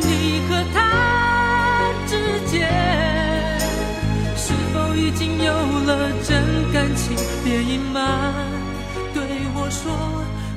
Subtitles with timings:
[0.00, 2.68] 你和他之间
[4.36, 7.16] 是否已经有了真感情？
[7.44, 8.34] 别隐瞒，
[9.14, 9.22] 对
[9.54, 9.92] 我说，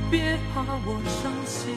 [0.10, 1.74] 别怕我伤心。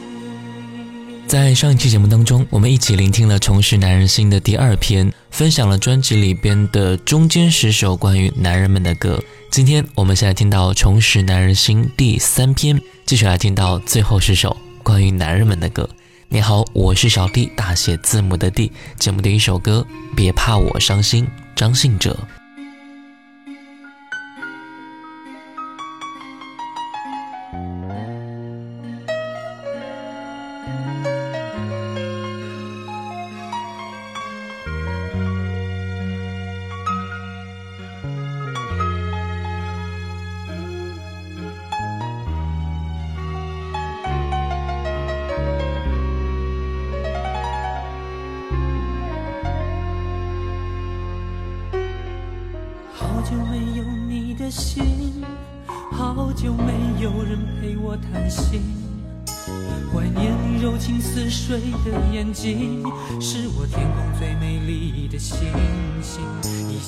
[1.27, 9.21] 在上一期节目当中，我们一起聆听了《重拾男人心》的第二篇，分享了专辑里边的中间十首关于男人们的歌。
[9.51, 15.89] 今天我们现在听到《重拾男人心》第三篇，继续来听到最后十首关于男人们的歌。
[16.35, 18.73] 你好，我是小弟，大写字母的 D。
[18.99, 19.87] 节目的一首歌，
[20.17, 21.25] 别怕我伤心，
[21.55, 22.19] 张信哲。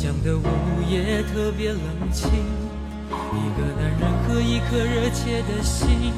[0.06, 0.42] 异乡的午
[0.88, 1.80] 夜特别冷
[2.12, 2.30] 清，
[3.10, 6.12] 一个男人和一颗热切的心，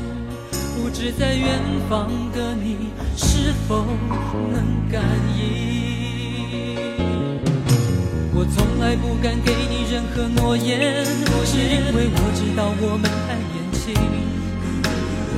[0.77, 3.87] 不知在远方的你是否
[4.53, 5.03] 能感
[5.35, 5.41] 应？
[8.35, 11.07] 我从来不敢给你任何诺言，
[11.47, 14.18] 是因为我知道我们太年轻。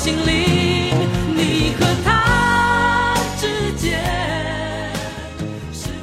[0.00, 0.96] 心灵，
[1.36, 4.00] 你和他之间。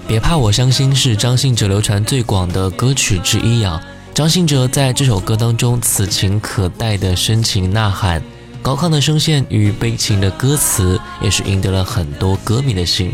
[0.08, 3.82] 别怕我伤心是张信哲流传最广的歌曲之一啊！
[4.14, 8.22] 张信哲在这首歌当中，此情可待的深情呐喊，
[8.62, 13.12] 高亢的声线与悲情的歌词，也是赢得了很多歌迷的心。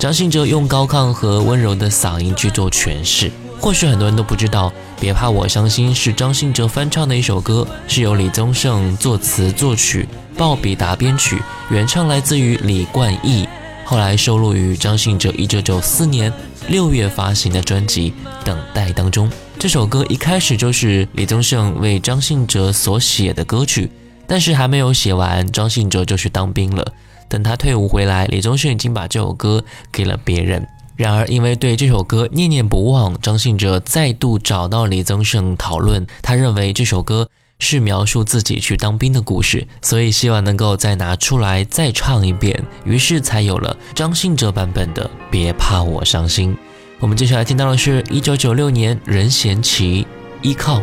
[0.00, 3.30] 张信哲用高亢和温柔的嗓音去做诠释。
[3.60, 4.68] 或许很多人都不知道，
[5.00, 11.38] 《别怕我伤心》是张信哲翻唱的一首歌，是由李宗盛作词作曲，鲍比达编曲，
[11.70, 13.46] 原唱来自于李冠毅，
[13.84, 16.32] 后来收录于张信哲一九九四年
[16.68, 18.10] 六月发行的专辑
[18.44, 19.30] 《等待》当中。
[19.58, 23.90] 这首歌一开始就是李宗盛为张信哲所写的歌曲，
[24.26, 26.92] 但是还没有写完，张信哲就去当兵了。
[27.28, 30.66] 等他退伍回来，李宗盛已经把这首歌给了别人。
[30.96, 36.06] 然而，因为对这首歌念念不忘，张信哲再度找到李宗盛讨论。
[36.22, 46.54] 他认为这首歌是描述自己去当兵的故事，所以希望能够再拿出来再唱一遍，于是才有了张信哲版本的《别怕我伤心》。
[47.00, 50.04] 我们接下来听到的是一九九六年任贤齐
[50.42, 50.80] 《依靠》。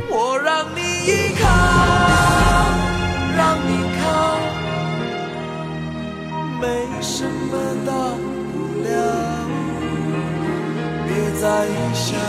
[11.41, 11.65] 别再
[11.95, 12.21] 想，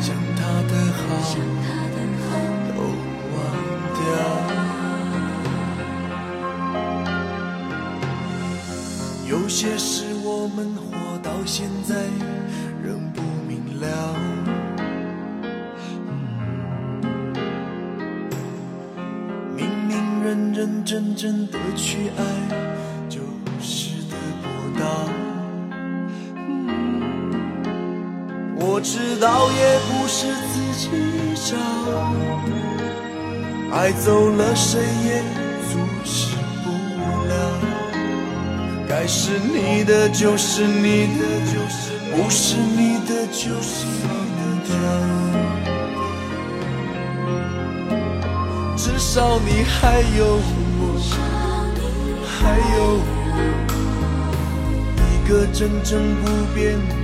[0.00, 1.02] 将他的好
[2.68, 2.78] 都
[3.34, 3.36] 忘
[3.96, 3.98] 掉。
[9.28, 11.96] 有些事我们活到现在
[12.80, 13.84] 仍不明了。
[19.56, 22.22] 明明认认真真的去爱，
[23.08, 23.18] 就
[23.60, 24.46] 是得不
[24.78, 24.86] 到。
[28.58, 30.88] 我知道也不是自己
[31.44, 31.54] 找，
[33.70, 35.20] 爱走了谁也
[35.70, 36.70] 阻止不
[37.28, 37.32] 了。
[38.88, 41.22] 该是你的就是你的，
[42.16, 44.72] 不是你的就是你的。
[48.74, 50.40] 至少你还有
[50.80, 50.82] 我，
[52.24, 53.78] 还有我
[55.12, 55.92] 一个真正
[56.22, 56.24] 不
[56.54, 56.95] 变的。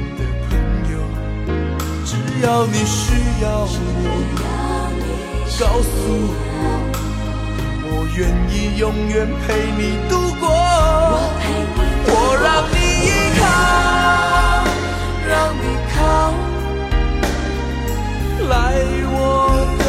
[2.43, 3.67] 要你需要我，
[5.61, 5.91] 告诉
[6.59, 6.65] 我，
[7.87, 9.15] 我愿意永远
[9.47, 9.81] 陪你
[10.11, 10.45] 度过。
[12.05, 12.11] 我
[12.43, 12.75] 让你
[13.07, 13.09] 依
[13.39, 13.43] 靠，
[15.29, 15.97] 让你靠，
[18.49, 18.53] 来
[19.07, 19.15] 我
[19.79, 19.81] 的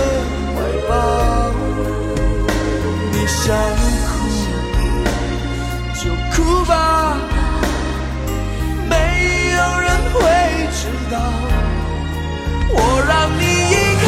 [0.53, 0.55] 怀
[0.87, 0.91] 抱。
[3.11, 3.41] 你想
[4.05, 4.11] 哭
[5.97, 6.03] 就
[6.35, 6.71] 哭吧，
[8.87, 8.93] 没
[9.55, 10.15] 有人会
[10.71, 11.17] 知道。
[12.75, 12.77] 我
[13.07, 13.41] 让你
[13.71, 13.73] 依
[14.03, 14.07] 靠，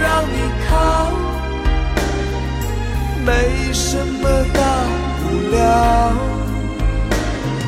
[0.00, 0.36] 让你
[0.68, 0.70] 靠，
[3.26, 3.28] 没
[3.72, 4.58] 什么大
[5.20, 5.22] 不
[5.54, 5.56] 了。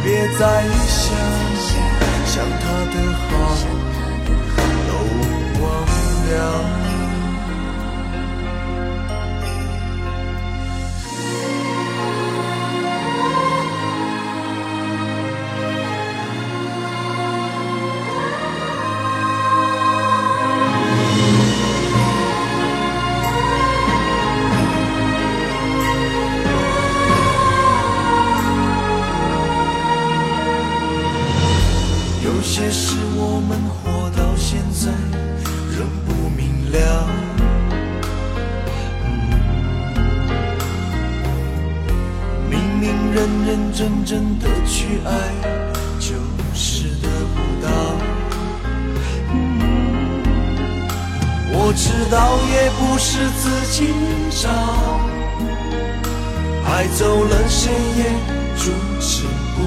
[0.02, 0.06] 别
[0.38, 0.42] 再
[0.88, 1.08] 想，
[2.26, 2.62] 想他
[2.92, 3.28] 的好
[4.88, 4.90] 都
[5.60, 5.64] 忘
[6.30, 6.79] 了。
[32.60, 34.92] 些事我们活到现在
[35.70, 36.76] 仍不明了。
[42.50, 42.84] 明明
[43.14, 43.16] 认
[43.46, 45.10] 认真真的去爱，
[45.98, 46.12] 就
[46.52, 47.66] 是得不到。
[51.52, 53.88] 我知道也不是自己
[54.42, 54.50] 找，
[56.70, 58.04] 爱走了谁也
[58.54, 58.70] 阻
[59.00, 59.24] 止
[59.56, 59.58] 不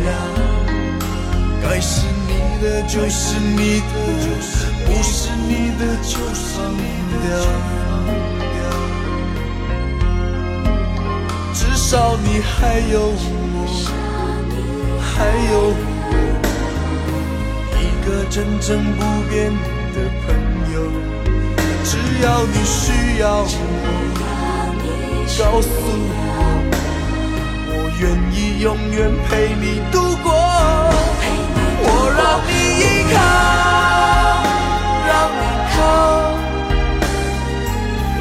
[0.00, 0.10] 了。
[1.62, 2.00] 该是
[2.62, 3.84] 的就是你的，
[4.86, 6.72] 不是你的就放
[7.10, 7.24] 掉。
[11.52, 13.26] 至少你还有我，
[15.00, 15.10] 还
[15.50, 16.10] 有我，
[17.80, 18.98] 一个真正不
[19.28, 19.52] 变
[19.92, 20.28] 的朋
[20.72, 20.74] 友。
[21.82, 21.90] 只
[22.22, 23.44] 要你需要我，
[25.36, 25.68] 告诉
[26.14, 26.30] 我，
[27.66, 29.30] 我愿意永远陪
[29.60, 30.30] 你度过。
[31.84, 31.86] 我
[32.32, 33.16] 让你依靠，
[35.06, 35.42] 让你
[35.76, 35.76] 靠，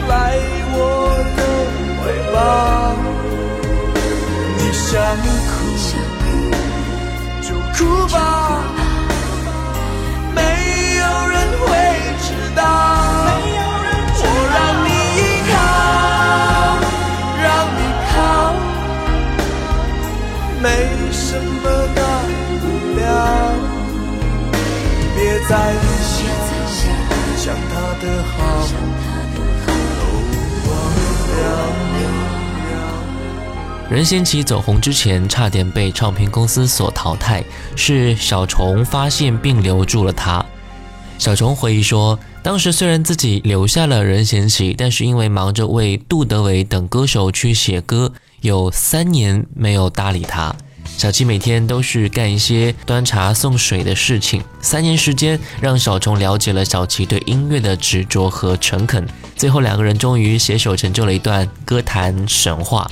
[0.09, 0.11] 来
[0.73, 0.75] 我
[1.37, 1.39] 的
[1.95, 2.01] 怀
[2.33, 2.35] 抱。
[4.57, 4.91] 你想
[5.47, 5.49] 哭
[7.41, 7.79] 就哭
[8.11, 8.15] 吧，
[10.35, 10.39] 没
[10.97, 11.69] 有人会
[12.19, 12.59] 知道。
[14.23, 15.19] 我让你依
[15.53, 15.55] 靠，
[17.41, 17.79] 让你
[18.11, 18.13] 靠，
[20.61, 20.65] 没
[21.13, 21.65] 什么
[25.41, 26.85] 别再想，
[27.35, 28.37] 想他的好
[29.97, 30.09] 都
[30.69, 30.73] 忘
[31.35, 31.49] 了。
[33.89, 37.43] 任贤齐走红之前，差点被唱片公司所淘汰，
[37.75, 40.45] 是小虫发现并留住了他。
[41.17, 50.55] 小虫回忆说，当时虽然自己留下了任贤齐，但是因为忙着为杜德伟等歌手去写歌，有三年没有搭理他。
[50.97, 59.07] 小七每天都是干一些端茶送水的事情，三年时间让小虫了解了小七对音乐的执着和诚恳。
[59.35, 62.89] 最后两个人终于携手成就了一段歌坛神话。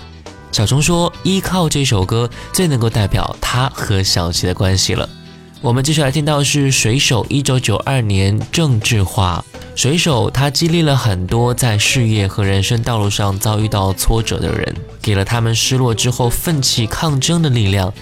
[0.51, 5.07] 小虫说：“依靠这首歌最能够代表他和小七的关系了。”
[5.61, 9.43] 我们接下来听到是水手一九九二年郑智化
[9.79, 17.93] 水手他激励了很多在事业和人生道路上遭遇到挫折的人，给了他们失落之后奋起抗争的力量。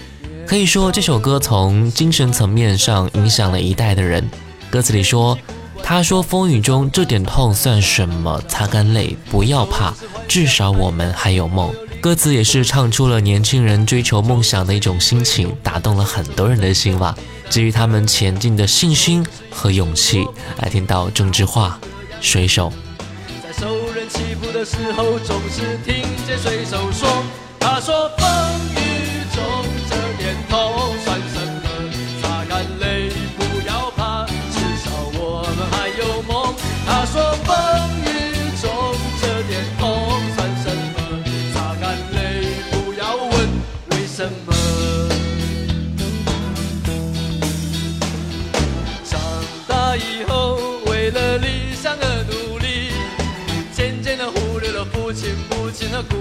[0.48, 4.27] 可以说，这首歌从精神层面上影响了一代的人。
[4.72, 5.38] 歌词里说
[5.84, 8.41] ：“他说风雨中这点痛算什么？
[8.48, 9.93] 擦干泪，不要怕，
[10.27, 11.72] 至少我们还有梦。”
[12.07, 17.13] 歌词也是唱出了年轻人追求梦想的一种心情，打动了很多人的心吧，
[17.49, 20.25] 给予他们前进的信心和勇气。
[20.61, 21.77] 来听到郑智化
[22.21, 22.71] 《水手》。
[23.43, 25.95] 在受人欺负的时候，总是听
[26.25, 27.09] 见水手说
[27.59, 28.09] ：“他说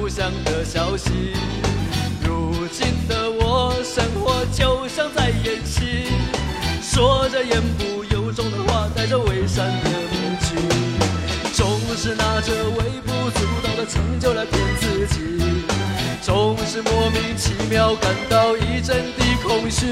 [0.06, 1.10] 故乡的消息。
[2.22, 6.06] 如今的我，生活就像在演戏，
[6.80, 10.54] 说着言不由衷的话，带着伪善的面具，
[11.54, 15.40] 总是拿着微不足道的成就来骗自己，
[16.22, 19.86] 总是莫名其妙感到一阵的空虚。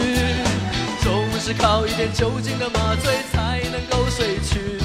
[1.03, 4.79] 总是靠一点酒精的麻醉才能够睡去，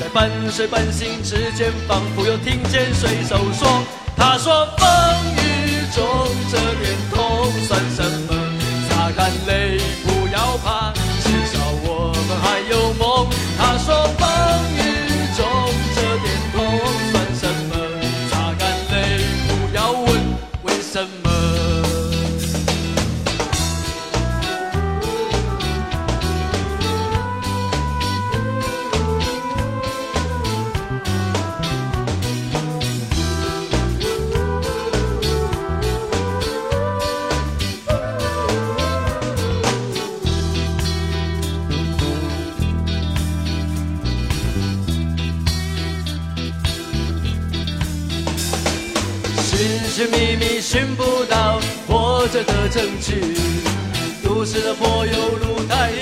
[0.00, 3.68] 在半睡半醒之间，仿佛又听见水手说
[4.16, 4.86] ：“他说风
[5.36, 6.04] 雨中
[6.50, 8.23] 这点痛算什么？
[49.94, 53.14] 寻寻觅觅寻不到活着的证据，
[54.24, 55.98] 都市的柏油路太硬，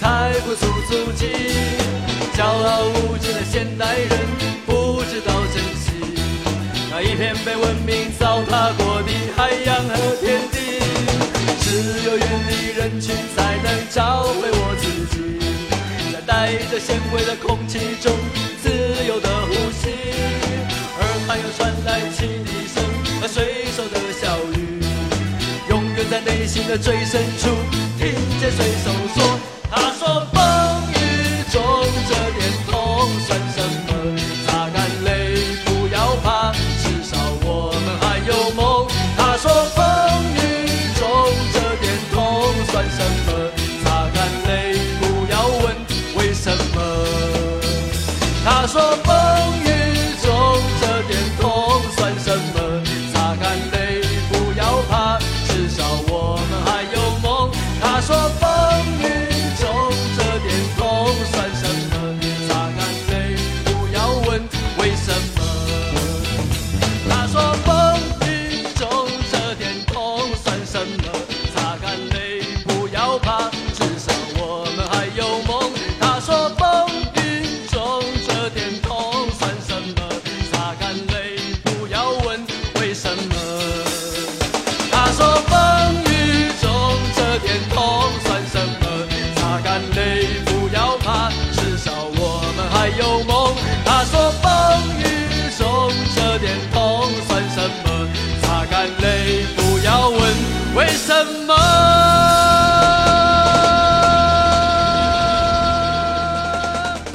[0.00, 1.26] 踩不出足迹。
[2.36, 4.10] 骄傲无知的现代人
[4.66, 5.92] 不知道珍惜
[6.90, 10.82] 那一片被文明糟蹋过的海洋和天地。
[11.60, 15.38] 只有远离人群，才能找回我自己，
[16.12, 18.12] 在带着咸味的空气中
[18.60, 18.68] 自
[19.06, 19.94] 由的呼吸。
[20.98, 22.82] 耳畔又传来汽笛声
[23.28, 24.80] 和水手的笑语，
[25.68, 27.48] 永远在内心的最深处
[27.98, 29.38] 听见水手说
[29.70, 30.26] ：“他说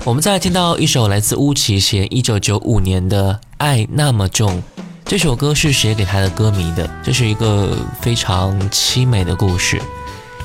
[0.06, 4.58] 我们再听到一首来自巫启贤一九九五年的《爱那么重》。
[5.06, 9.82] 这首歌是写给他的歌迷的，这是一个非常凄美的故事。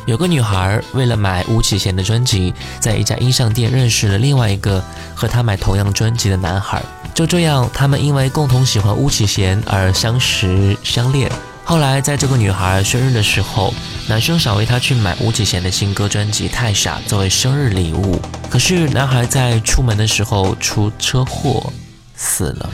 [0.06, 4.80] 有个女孩为了买巫启贤的专辑，在一家音像店认识了另外一个
[5.12, 6.80] 和她买同样专辑的男孩。
[7.12, 11.28] 就这样，他们因为共同喜欢巫启贤而相识相恋。
[11.64, 13.74] 后来，在这个女孩生日的时候，
[14.08, 18.18] 男生想为她去买巫启贤的新歌专辑《太傻》作为生日礼物。
[18.48, 21.70] 可是，男孩在出门的时候出车祸
[22.16, 22.70] 死了。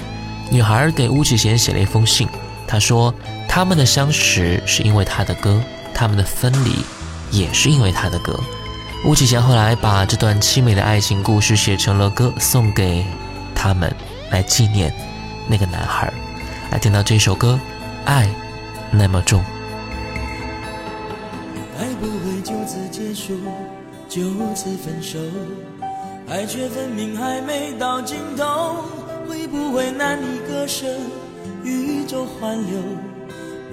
[0.49, 2.29] 女孩给巫启贤写了一封信，
[2.69, 3.13] 她说
[3.49, 5.61] 他们的相识是因为他的歌，
[5.93, 6.77] 他们的分离
[7.33, 8.39] 也是因为他的歌。
[9.05, 13.05] 巫启贤后来把这段凄美的爱情故事写成了歌，送给
[13.57, 13.93] 他们，
[14.31, 14.95] 来纪念
[15.49, 16.13] 那个男孩。
[16.71, 17.59] 来听到这首歌，
[18.09, 18.29] 《爱
[18.93, 19.41] 那么重》。
[24.15, 24.23] 就
[24.55, 25.19] 此分手，
[26.29, 28.77] 爱却分明还没到尽头。
[29.27, 30.87] 会不会难以割舍，
[31.65, 32.81] 宇宙环流？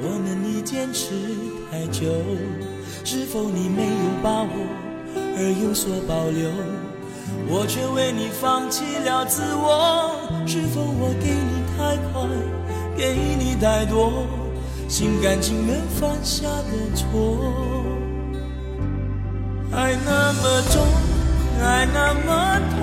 [0.01, 1.13] 我们已坚持
[1.69, 2.09] 太久，
[3.03, 4.49] 是否你没有把握？
[5.37, 6.49] 而有所保留，
[7.47, 10.15] 我却为你放弃了自我。
[10.47, 12.27] 是否我给你太快，
[12.97, 14.25] 给你太多，
[14.89, 17.80] 心甘情愿犯下的错？
[19.73, 20.85] 爱那么重，
[21.63, 22.79] 爱那么痛，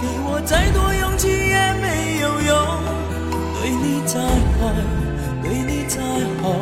[0.00, 2.50] 给我再多勇气也没有用。
[3.58, 4.60] 对你再坏，
[5.42, 5.98] 对你再
[6.40, 6.54] 好。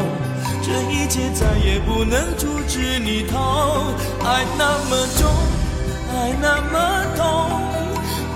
[0.63, 3.93] 这一切再也不能阻止你逃，
[4.25, 5.29] 爱那么重，
[6.15, 7.25] 爱那么痛，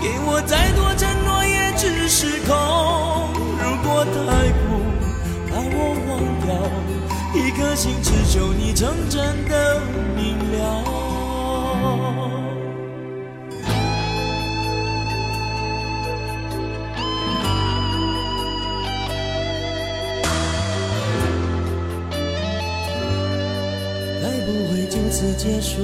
[0.03, 2.53] 给我再多承诺也只是空。
[3.59, 4.63] 如果太苦，
[5.49, 6.13] 把我忘
[6.45, 6.53] 掉，
[7.55, 9.81] 一颗心只求你成真的
[10.17, 10.83] 明了。
[24.21, 25.83] 该不会就此结束，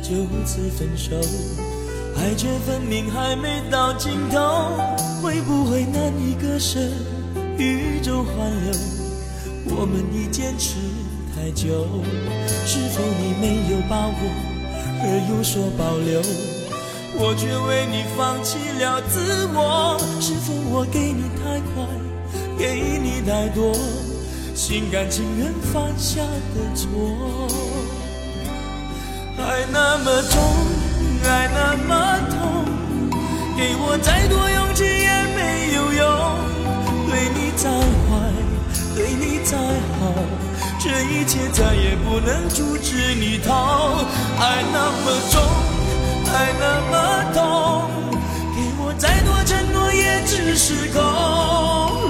[0.00, 0.14] 就
[0.46, 1.16] 此分手，
[2.16, 4.70] 爱却分明还没到尽头。
[5.20, 6.78] 会不会难以割舍？
[7.58, 8.72] 宇宙环流，
[9.76, 10.76] 我们已坚持
[11.42, 11.88] 太久。
[12.64, 14.14] 是否你没有把握，
[15.02, 16.22] 而有所保留？
[17.18, 19.98] 我却为你放弃了自我。
[20.20, 21.82] 是否我给你太快，
[22.56, 23.74] 给你太多，
[24.54, 26.22] 心甘情愿犯下
[26.54, 26.88] 的错？
[29.36, 30.40] 爱那么重，
[31.28, 31.90] 爱那么
[32.30, 32.64] 痛，
[33.58, 36.06] 给我再多勇气也没有用。
[37.10, 37.68] 对你再
[38.06, 38.30] 坏，
[38.94, 39.58] 对你再
[39.98, 40.14] 好，
[40.82, 44.04] 这一切再也不能阻止你逃。
[44.40, 45.40] 爱那么重，
[46.26, 46.94] 爱那么
[47.32, 47.40] 痛，
[48.52, 51.00] 给我再多承诺也只是空。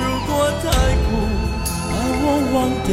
[0.00, 0.70] 如果太
[1.04, 1.06] 苦，
[1.68, 1.92] 把
[2.24, 2.56] 我忘
[2.88, 2.90] 掉。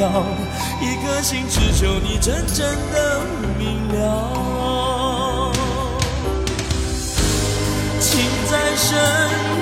[0.81, 2.59] 一颗心只求你真正
[2.91, 3.21] 的
[3.57, 5.53] 明了，
[8.01, 8.19] 情
[8.51, 8.89] 再深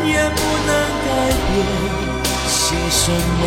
[0.08, 0.70] 也不能
[1.06, 1.08] 改
[1.46, 1.54] 变
[2.48, 3.42] 些什么，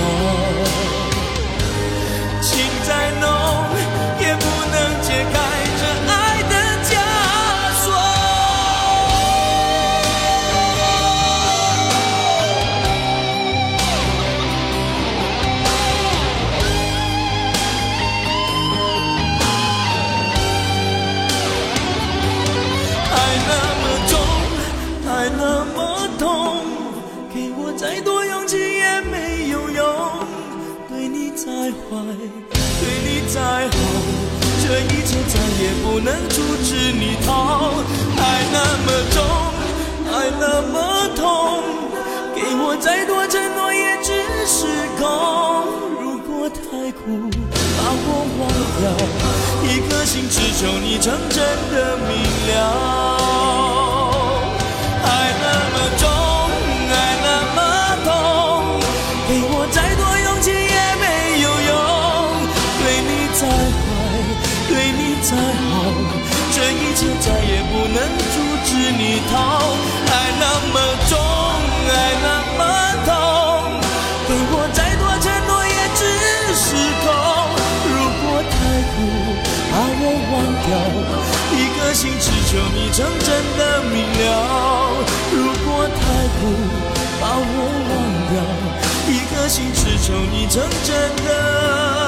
[2.41, 3.29] 情在浓
[33.33, 33.73] 再好，
[34.61, 37.31] 这一切再也不能阻止你逃，
[38.19, 39.23] 爱那么重，
[40.13, 40.75] 爱那么
[41.15, 41.63] 痛，
[42.35, 44.11] 给我再多承诺也只
[44.49, 44.67] 是
[44.99, 45.07] 空。
[46.03, 47.31] 如果太苦，
[47.79, 48.09] 把我
[48.41, 48.43] 忘
[48.81, 48.85] 掉，
[49.63, 51.39] 一颗心只求你成真
[51.71, 52.11] 的明
[52.49, 53.80] 了。
[90.11, 92.00] 求你成真的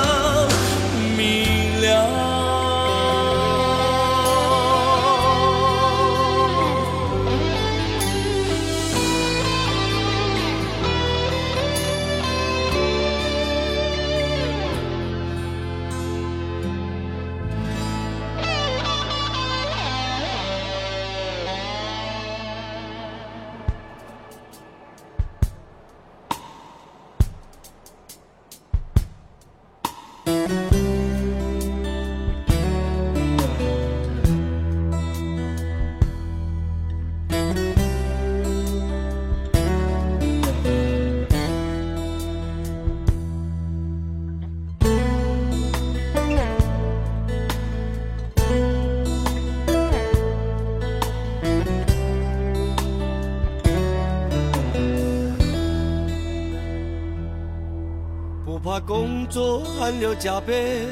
[59.33, 60.83] 做汗流浃背，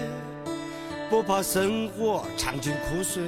[1.11, 3.24] 不怕生活尝尽苦水。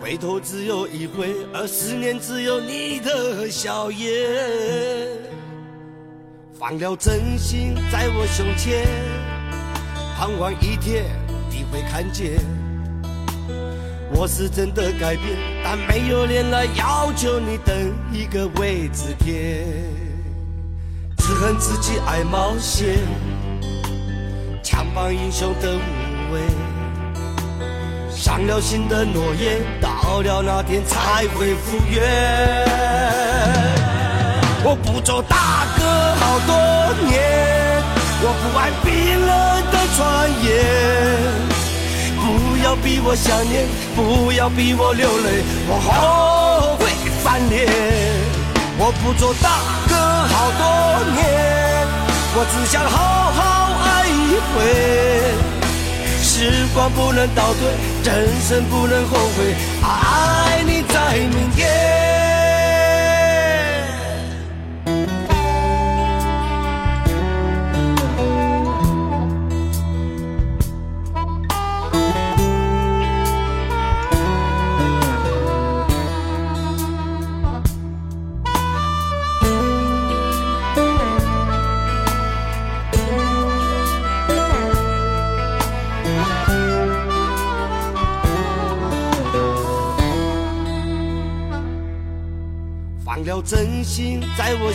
[0.00, 4.08] 回头只有一回，而思念只有你的笑颜。
[6.56, 8.86] 放了真心在我胸前，
[10.16, 11.06] 盼望一天
[11.50, 12.38] 你会看见。
[14.14, 20.03] 我是真的改变，但没有脸来要求你等一个未知天。
[21.26, 22.98] 只恨自己爱冒险，
[24.62, 25.80] 枪棒英雄的无
[26.34, 26.40] 畏。
[28.14, 32.02] 伤了心的诺言，到了那天才会复原。
[34.62, 35.82] 我不做大哥
[36.20, 36.54] 好多
[37.08, 37.82] 年，
[38.20, 39.32] 我不爱冰冷
[39.72, 40.46] 的传言。
[42.20, 42.22] 不
[42.62, 46.84] 要逼我想念，不要逼我流泪，我后悔
[47.22, 47.72] 翻脸。
[48.76, 49.48] 我不做大
[50.28, 50.64] 好多
[51.14, 51.86] 年，
[52.36, 52.96] 我只想好
[53.32, 53.40] 好
[53.84, 54.10] 爱一
[54.52, 54.56] 回。
[56.22, 57.60] 时光不能倒退，
[58.04, 59.54] 人生不能后悔，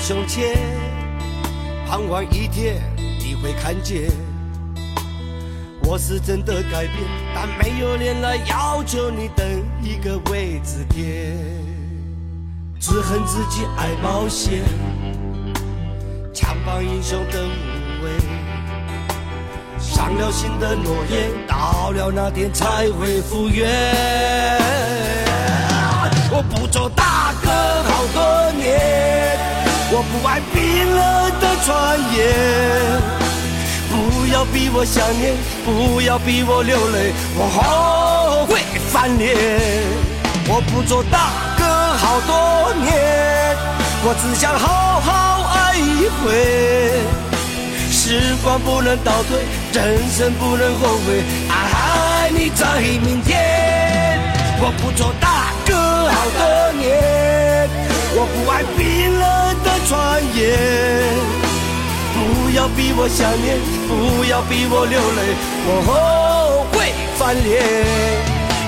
[0.10, 0.58] 在我胸前，
[1.88, 2.82] 盼望一天
[3.20, 4.10] 你会看见。
[5.84, 6.96] 我是真的改变，
[7.36, 9.46] 但没有脸来要求你等
[9.84, 11.38] 一个未知天。
[12.80, 14.64] 只恨自己爱冒险，
[16.34, 18.10] 强绑英雄的无畏。
[19.78, 23.70] 伤了心的诺言，到了那天才会复原。
[26.32, 27.50] 我不做大哥
[27.84, 29.29] 好多年，
[29.92, 30.58] 我不爱冰
[30.96, 31.00] 冷
[31.40, 32.18] 的传言。
[33.90, 39.36] 不要逼我想念，不要逼我流泪，我后悔翻脸。
[40.48, 41.64] 我不做大哥
[41.98, 43.58] 好多年，
[44.04, 46.24] 我只想好好爱一回。
[47.92, 49.40] 时光不能倒退，
[49.74, 54.20] 人生不能后悔，爱你在明天。
[54.62, 55.76] 我不做大哥。
[56.10, 56.90] 好多年，
[58.20, 59.24] 我不爱冰冷
[59.64, 60.44] 的传言。
[62.12, 63.56] 不要逼我想念，
[63.88, 65.20] 不要逼我流泪，
[65.66, 67.48] 我后悔翻脸。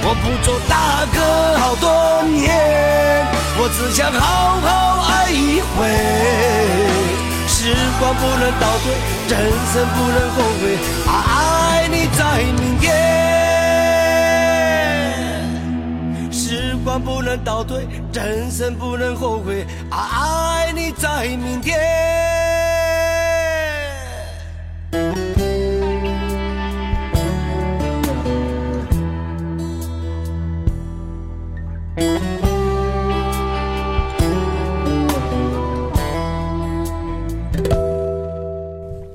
[0.04, 1.20] 我不做大哥
[1.60, 5.70] 好多年，我只想好好爱一回。
[7.46, 8.96] 时光不能倒退，
[9.28, 9.36] 人
[9.74, 12.20] 生不能后悔，爱你在
[12.56, 13.21] 明天。
[16.84, 21.80] 光不能倒退，人生不能后悔，爱你在明天。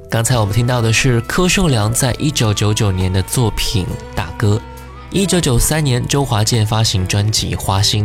[0.09, 3.85] 刚才我们听到的是柯受良在一九九九年的作品
[4.17, 4.57] 《大哥》。
[5.13, 8.05] 一九九三年，周华健发行专辑《花心》，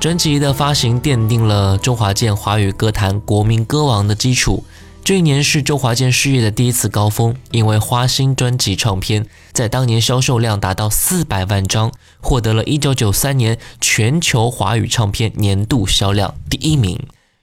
[0.00, 4.64] 专辑的发行奠定了周华健华语歌坛国民歌王的基础。
[5.02, 16.98] 这一年是周华健事业的第一次高峰，因为《花心》专辑唱片在当年销售量达到四百万张，获得了一九九三年全球华语唱片年度销量第一名，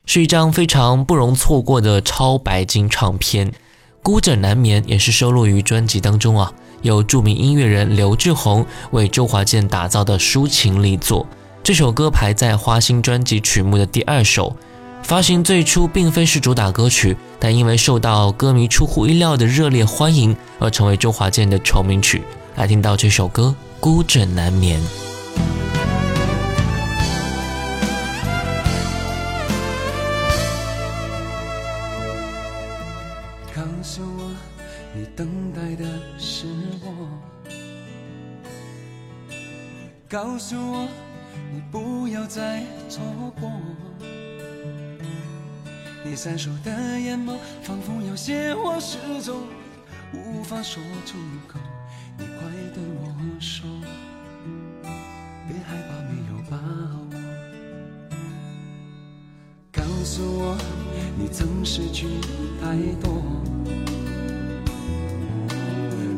[0.06, 3.52] 是一张非常不容错过的超白金唱片。
[4.02, 6.54] 《孤枕难眠》也是收录于专辑当中啊。
[6.86, 11.26] 由著名音乐人刘志宏为周华健打造的抒情力作，
[11.64, 14.56] 这首歌排在花心专辑曲目的第二首。
[15.02, 22.22] 发行最初并非是主打歌曲，但因为受到歌迷出乎意料的热烈欢迎，而成为周华健的成名曲。
[22.56, 24.80] 来听到这首歌《孤枕难眠》。
[40.36, 40.86] 告诉我
[41.54, 43.02] 你不要再错
[43.40, 43.50] 过
[46.04, 49.44] 你闪烁的眼眸仿佛有些话始终
[50.14, 51.18] 无法说出
[51.48, 51.58] 口
[52.18, 53.66] 你快对我说
[55.48, 57.18] 别害怕没有把握。
[59.72, 60.58] 告诉我
[61.18, 62.08] 你曾失去
[62.62, 63.24] 太多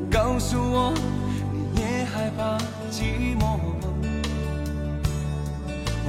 [0.09, 0.91] 告诉我
[1.53, 2.57] 你也害怕
[2.89, 3.86] 寂寞。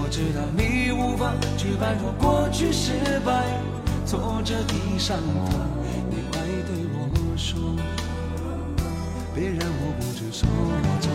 [0.09, 2.93] 我知道你无法去摆脱过去失
[3.27, 3.45] 败。
[4.07, 5.45] 挫折的伤痛
[6.09, 7.61] 你快对我说。
[9.35, 10.49] 别让我不知所
[11.03, 11.13] 措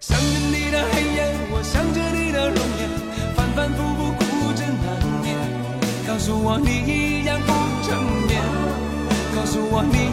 [0.00, 2.88] 想着你的黑夜我想着你的容颜
[3.36, 4.86] 反反复复孤枕难
[5.20, 5.36] 眠。
[6.06, 7.52] 告诉我你一样不
[7.86, 8.40] 成眠。
[9.36, 10.07] 告诉我你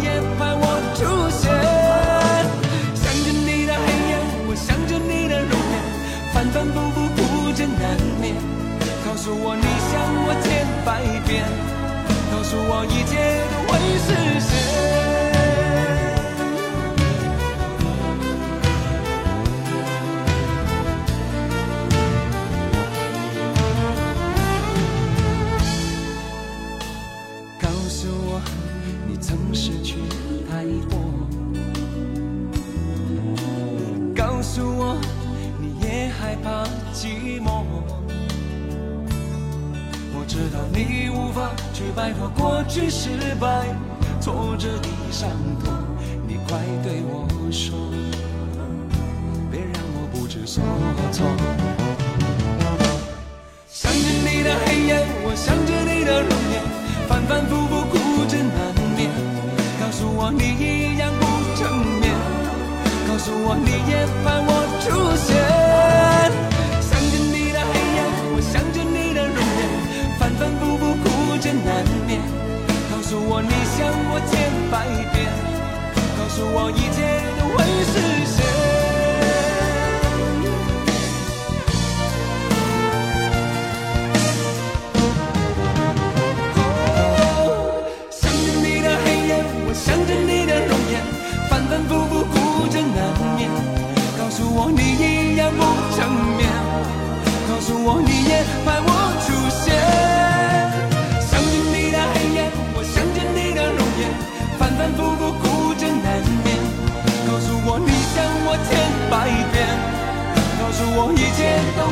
[12.68, 14.95] 我一切都会实现。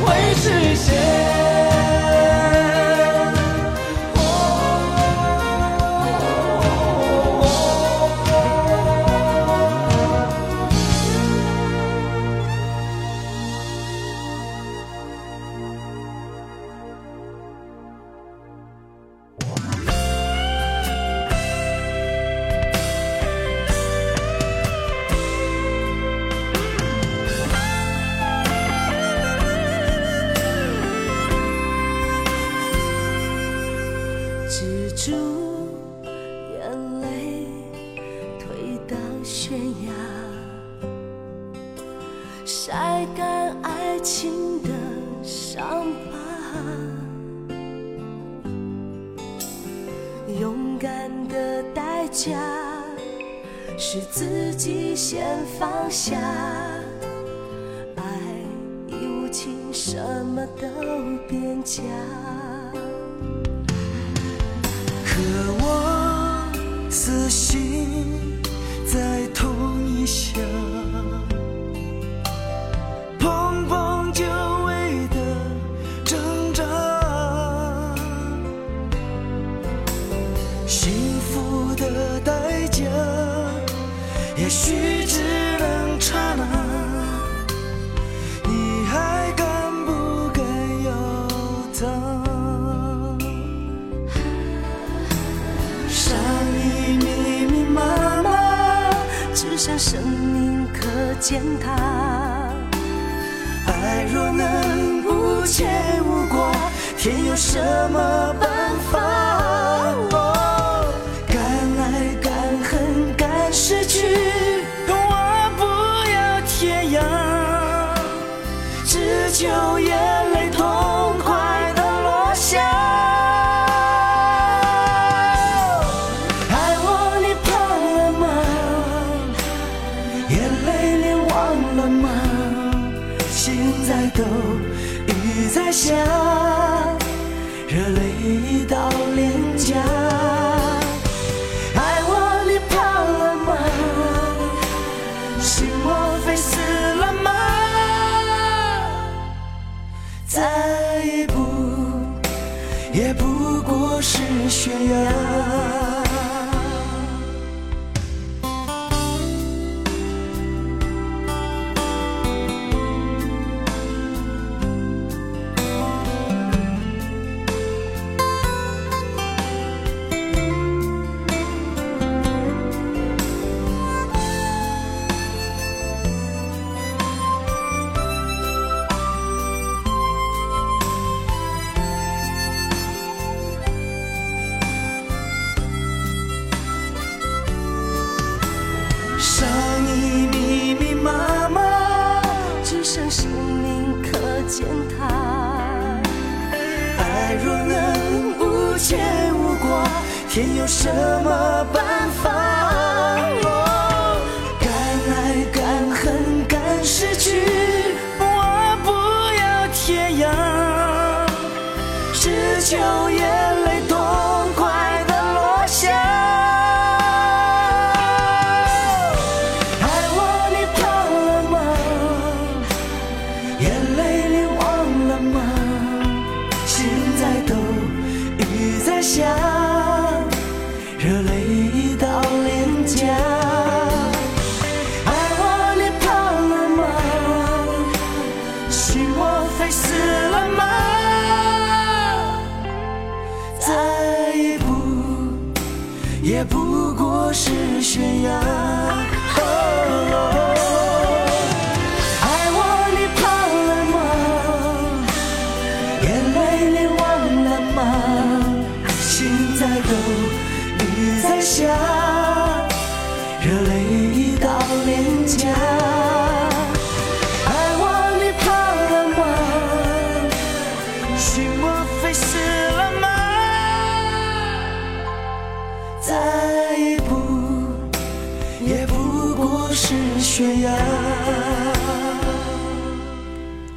[0.05, 1.12] 会实现。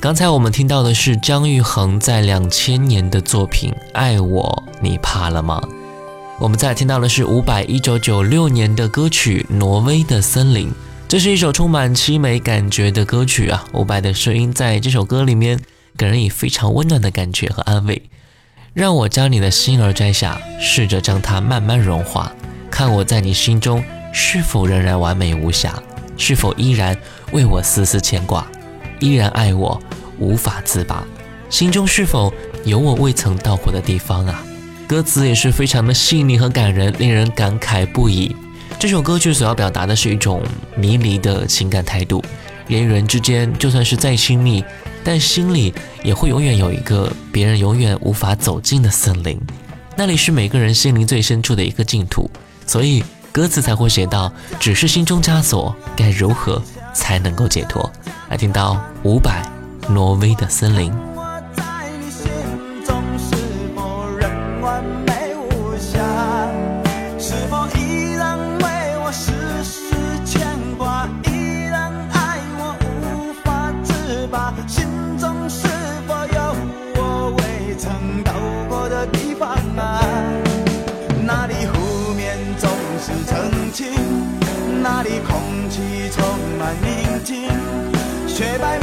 [0.06, 5.60] 刚才我们听到的是张玉恒在两千年的作品《爱我你怕了吗》，
[6.38, 10.68] 我们再听到的是伍佰一九九六年的歌曲《挪威的森林》，
[11.08, 13.66] 这是一首充满凄美感觉的歌曲啊！
[13.72, 15.58] 伍佰的声音在这首歌里面
[15.98, 18.00] 给人以非常温暖的感觉和安慰。
[18.74, 22.30] 让我将你的心儿摘下，试着将它慢慢融化，
[22.70, 25.74] 看我在你心中是否仍然完美无瑕，
[26.16, 26.96] 是否依然
[27.32, 28.46] 为我丝丝牵挂。
[29.00, 29.80] 依然爱我，
[30.18, 31.04] 无法自拔，
[31.50, 32.32] 心中是否
[32.64, 34.42] 有我未曾到过的地方啊？
[34.86, 38.34] 歌词也是非常的细腻和感人，令人感慨不已。
[38.78, 40.42] 这首歌曲所要表达的是一种
[40.76, 42.22] 迷离的情感态度，
[42.68, 44.64] 人与人之间就算是再亲密，
[45.02, 49.40] 但心里也会永远有一个别人永远无法走进的森林，
[49.96, 52.30] 那里是每个人心灵最深处的一个净土，
[52.66, 56.62] 所以歌词才会写到：只是心中枷锁，该如何
[56.96, 57.88] 才能够解脱？
[58.30, 59.30] 来听到伍佰
[59.92, 60.90] 《挪威的森林》。
[61.14, 61.62] 我在
[62.00, 62.26] 你心
[62.84, 63.36] 中是
[63.76, 66.00] 否仍完美无瑕？
[67.18, 68.64] 是否依然为
[69.04, 69.30] 我时
[69.62, 71.06] 时牵挂？
[71.24, 74.52] 依然爱我无法自拔？
[74.66, 74.86] 心
[75.18, 75.68] 中是
[76.08, 76.56] 否有
[76.96, 78.32] 我未曾到
[78.68, 80.00] 过的地方啊？
[84.88, 86.24] 那里，空气充
[86.60, 87.48] 满宁静。
[88.28, 88.78] 雪白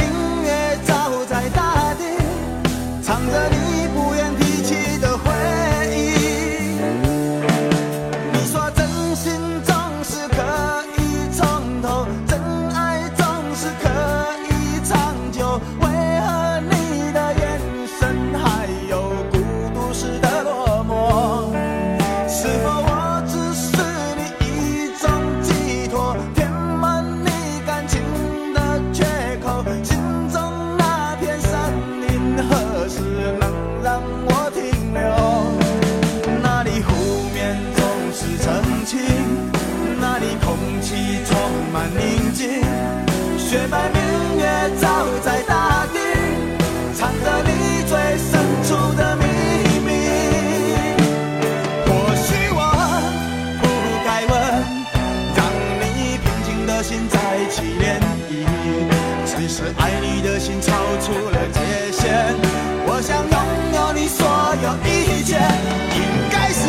[62.96, 63.34] 我想拥
[63.74, 64.24] 有你所
[64.62, 65.34] 有一切。
[65.34, 65.98] 应
[66.30, 66.62] 该是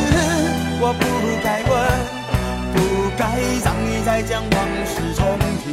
[0.81, 1.05] 我不
[1.43, 1.71] 该问，
[2.73, 2.75] 不
[3.15, 3.21] 该
[3.63, 4.57] 让你再将往
[4.87, 5.63] 事重提。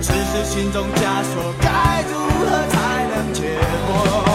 [0.00, 2.76] 只是心中枷锁该如何才
[3.10, 3.58] 能解
[3.88, 4.27] 脱？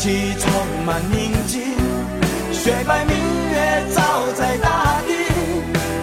[0.00, 0.50] 气充
[0.86, 1.60] 满宁静，
[2.54, 3.14] 雪白明
[3.50, 5.12] 月照在大地，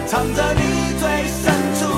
[0.06, 1.97] 藏着你最深处。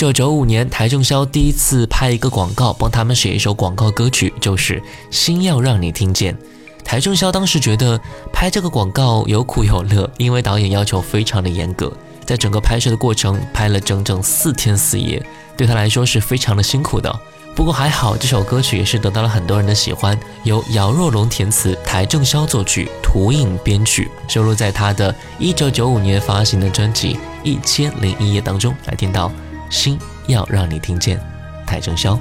[0.00, 4.80] 九九五年，邰正宵第一次拍一个广告，帮他们写一首广告歌曲，就是
[5.10, 6.34] 《心要让你听见》。
[6.82, 8.00] 邰正宵当时觉得
[8.32, 11.92] 拍这个广告有苦有乐，因为导演要求非常的严格，
[12.24, 15.22] 在整个拍摄的过程拍了整整四天四夜，
[15.54, 17.14] 对他来说是非常的辛苦的。
[17.54, 28.74] 不过还好，这首歌曲也是得到了很多人的喜欢，由姚若龙填词，邰正宵作曲，涂影编曲，收录在他的一九九五年发行的专辑《一千零一夜》当中。
[28.86, 29.30] 来听到。
[29.70, 29.96] 心
[30.26, 31.18] 要让你听见，
[31.64, 32.18] 邰正宵。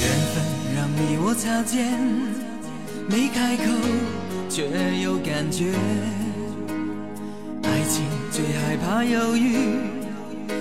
[0.00, 0.42] 缘分
[0.76, 1.92] 让你我擦肩，
[3.08, 3.64] 没开口
[4.48, 4.62] 却
[5.02, 5.74] 有感觉。
[7.64, 9.76] 爱情最害怕犹豫，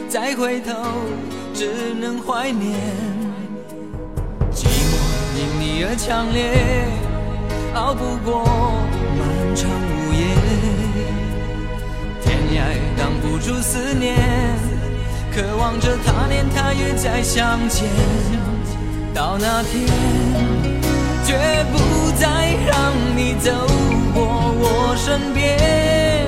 [0.09, 0.73] 再回头
[1.53, 2.75] 只能怀念。
[4.51, 4.97] 寂寞
[5.37, 6.87] 因你而强烈，
[7.75, 8.43] 熬不过
[9.19, 10.25] 漫长午夜。
[12.23, 12.59] 天涯
[12.97, 14.70] 挡不住思念。
[15.33, 17.87] 渴望着他年他月再相见，
[19.13, 19.87] 到那天
[21.25, 23.49] 绝不再让你走
[24.13, 26.27] 过我身边。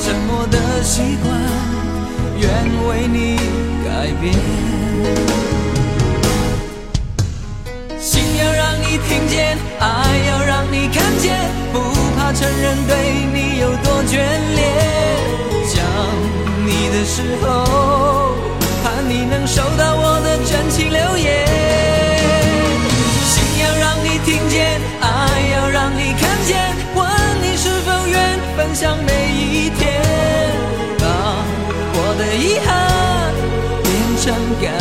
[0.00, 1.32] 沉默的习惯，
[2.40, 2.50] 愿
[2.88, 3.36] 为你
[3.84, 4.34] 改变。
[8.00, 9.86] 心要让你听见，爱
[10.26, 11.38] 要让你看见，
[11.72, 11.78] 不
[12.16, 12.92] 怕承认对
[13.32, 14.18] 你有多眷
[14.56, 14.64] 恋。
[15.68, 15.84] 想。
[16.66, 18.23] 你的时候，
[19.54, 21.46] 收到我的真情留言。
[23.22, 25.06] 心要让你听见，爱
[25.54, 27.06] 要让你看见，问
[27.40, 28.18] 你是否愿
[28.56, 30.02] 分享每一天，
[30.98, 31.06] 把
[31.94, 33.30] 我的遗憾
[33.84, 33.86] 变
[34.18, 34.74] 成感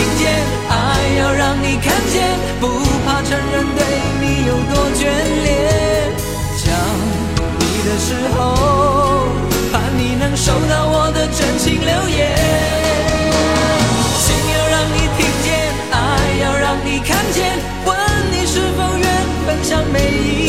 [0.00, 0.32] 听见，
[0.70, 0.72] 爱
[1.18, 2.68] 要让你看见，不
[3.04, 3.84] 怕承认对
[4.18, 5.04] 你有多眷
[5.44, 5.46] 恋。
[6.56, 6.72] 想
[7.58, 9.28] 你的时候，
[9.70, 12.18] 盼你能收到我的真情留言。
[14.16, 15.48] 心要让你听见，
[15.92, 15.94] 爱
[16.40, 17.94] 要让你看见，问
[18.32, 19.04] 你是否愿。
[19.46, 20.39] 分享每一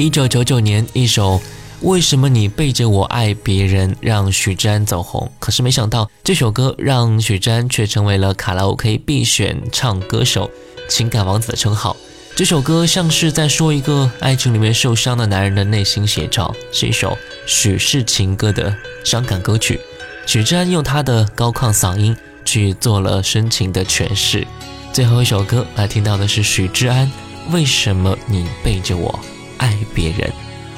[0.00, 1.38] 一九九九年，一首
[1.82, 5.30] 《为什么你背着我爱别人》让许志安走红。
[5.38, 10.50] 可是没想到，这首歌让许志安却成为了卡拉 OK 必选唱歌手、
[10.88, 11.94] 情感王子的称号。
[12.34, 17.14] 这首歌像是在说一个爱情里面受伤的男人的内心写照，是一首
[17.46, 18.74] 许氏情歌的
[19.04, 19.78] 伤感歌曲。
[20.24, 24.46] 许志安用他的高亢嗓音去做了深情的诠释。
[24.94, 27.06] 最后一首歌来听到的是许志安
[27.52, 29.20] 《为什么你背着我
[29.60, 30.20] 爱别人》。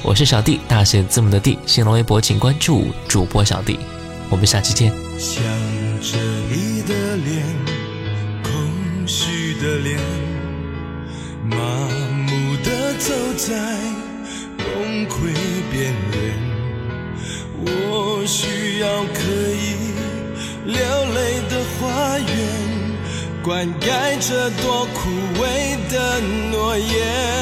[0.02, 1.56] 我是小弟，大写字母的弟。
[1.66, 3.78] 新浪微博请关注主播小弟。
[4.28, 4.90] 我们下期见。
[5.18, 5.40] 想
[6.00, 6.18] 着
[6.50, 7.44] 你的脸，
[8.42, 8.52] 空
[9.06, 9.96] 虚的脸。
[11.44, 11.56] 麻
[12.26, 13.54] 木的走在
[14.58, 15.32] 崩溃
[15.70, 16.34] 边缘，
[17.64, 19.20] 我需要可
[19.54, 19.94] 以
[20.66, 20.74] 流
[21.14, 22.26] 泪的花园，
[23.44, 25.08] 灌溉这多枯
[25.40, 26.20] 萎的
[26.50, 27.41] 诺言。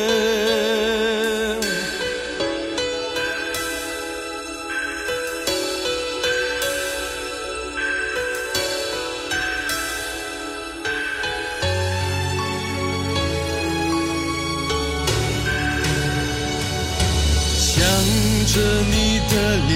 [18.53, 19.33] 着你的
[19.69, 19.71] 脸，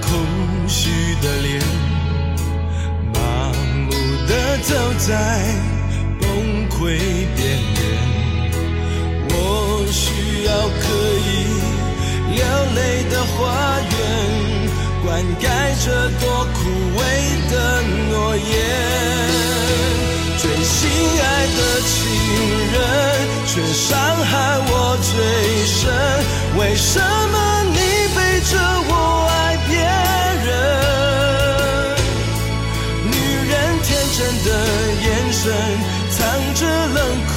[0.00, 0.08] 空
[0.68, 0.78] 虚
[1.20, 1.60] 的脸，
[3.12, 3.18] 麻
[3.88, 3.90] 木
[4.28, 5.10] 的走在
[6.20, 6.28] 崩
[6.70, 6.78] 溃
[7.34, 7.42] 边
[7.74, 7.82] 缘。
[9.28, 10.84] 我需要可
[11.18, 11.28] 以
[12.36, 12.38] 流
[12.76, 12.78] 泪
[13.10, 13.34] 的花
[13.90, 13.92] 园，
[15.04, 15.04] 灌
[15.40, 15.44] 溉
[15.84, 15.86] 着
[16.20, 16.22] 多
[16.54, 16.56] 枯
[16.94, 17.00] 萎
[17.50, 17.52] 的
[18.08, 18.46] 诺言。
[20.38, 20.78] 最心
[21.20, 21.24] 爱
[21.56, 21.58] 的
[21.90, 21.92] 情
[22.72, 22.78] 人，
[23.48, 24.32] 却伤害
[24.70, 25.10] 我最
[25.66, 25.74] 深。
[26.56, 27.00] 为什
[27.32, 27.53] 么？
[28.50, 28.52] 着
[28.88, 28.92] 我
[29.30, 29.72] 爱别
[30.44, 30.52] 人，
[33.10, 33.14] 女
[33.48, 34.48] 人天真的
[35.02, 35.42] 眼神
[36.10, 36.18] 藏
[36.54, 36.60] 着
[36.94, 36.98] 冷
[37.32, 37.34] 酷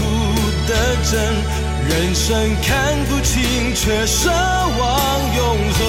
[0.68, 0.72] 的
[1.10, 1.16] 真，
[1.88, 2.26] 人生
[2.62, 2.68] 看
[3.06, 3.34] 不清
[3.74, 4.86] 却奢望
[5.36, 5.42] 永
[5.74, 5.80] 恒。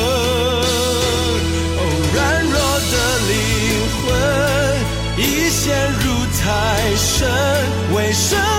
[1.78, 1.80] 哦，
[2.14, 2.56] 软弱
[2.92, 2.94] 的
[3.28, 3.32] 灵
[3.98, 4.04] 魂
[5.18, 5.66] 已陷
[6.04, 6.04] 入
[6.40, 6.46] 太
[6.96, 7.16] 深，
[7.92, 8.57] 为什么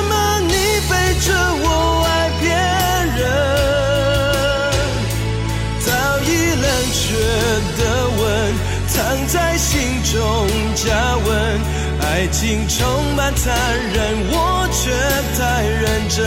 [9.10, 11.60] 藏在心中加温。
[11.99, 13.57] 爱情充满残
[13.91, 13.97] 忍，
[14.30, 14.91] 我却
[15.36, 16.18] 太认真。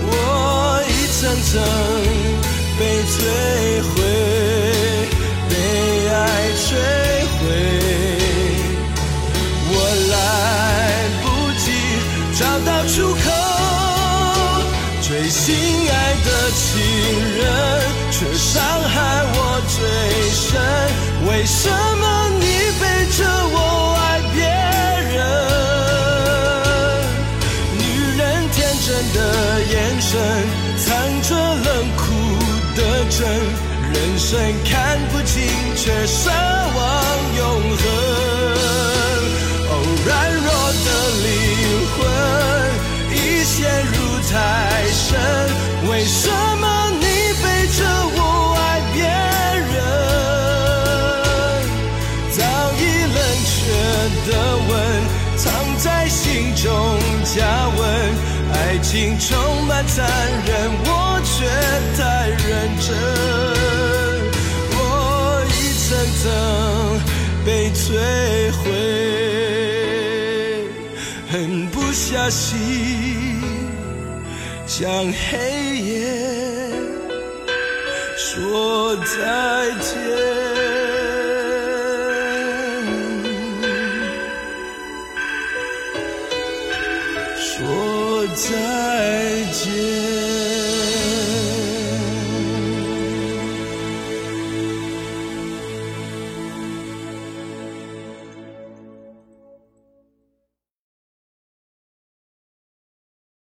[0.00, 1.52] 我一层层
[2.78, 2.82] 被
[3.12, 3.14] 摧
[3.90, 3.94] 毁，
[5.50, 5.52] 被
[6.08, 6.16] 爱
[6.56, 6.66] 摧
[7.36, 7.38] 毁。
[9.68, 9.76] 我
[10.10, 10.14] 来
[11.20, 11.24] 不
[11.60, 11.66] 及
[12.38, 13.26] 找到出口，
[15.02, 15.54] 最心
[15.90, 15.92] 爱
[16.24, 16.64] 的情
[17.36, 17.44] 人
[18.24, 19.76] 却伤害我最
[20.32, 20.48] 深。
[21.28, 22.04] 为什么
[22.40, 22.46] 你
[22.80, 23.20] 背着
[23.52, 23.56] 我
[24.00, 24.02] 爱
[24.32, 24.40] 别
[25.12, 25.16] 人？
[27.78, 27.84] 女
[28.16, 28.22] 人
[28.52, 29.18] 天真的
[29.70, 30.08] 眼神
[30.78, 30.84] 藏
[31.22, 32.02] 着冷酷
[32.74, 33.20] 的真。
[33.92, 34.30] 人生
[34.64, 34.72] 看
[35.12, 35.34] 不清，
[35.76, 36.80] 却奢望
[37.36, 37.42] 永
[37.76, 37.84] 恒。
[39.68, 39.72] 哦，
[40.06, 40.48] 软弱
[40.84, 40.88] 的
[41.24, 41.28] 灵
[41.92, 41.96] 魂
[43.12, 43.14] 已
[43.44, 43.54] 陷
[43.86, 43.94] 入
[44.32, 44.34] 太
[44.90, 45.12] 深，
[45.90, 46.53] 为什么
[56.64, 56.72] 心中
[57.24, 57.78] 加温。
[58.54, 59.36] 爱情充
[59.66, 60.08] 满残
[60.46, 61.44] 忍，我却
[61.94, 62.48] 太认
[62.80, 62.88] 真。
[64.72, 64.78] 我
[65.50, 65.52] 一
[65.84, 65.86] 层
[66.22, 66.24] 层
[67.44, 67.84] 被摧
[68.62, 68.64] 毁，
[71.30, 71.32] 狠
[71.68, 72.48] 不下心
[74.66, 75.92] 向黑夜
[78.16, 80.03] 说再见。